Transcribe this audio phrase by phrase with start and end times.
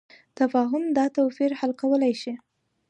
[0.39, 2.33] تفاهم دا توپیر حل کولی شي.